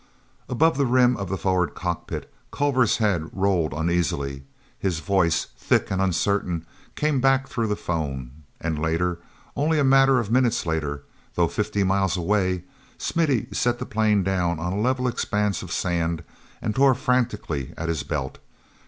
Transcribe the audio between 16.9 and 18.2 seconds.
frantically at his